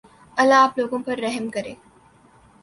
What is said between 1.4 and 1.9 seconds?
کرے